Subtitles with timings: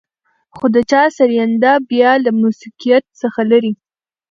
[0.55, 3.71] خو د چا سرېنده بيا له موسيقيت څخه لېرې.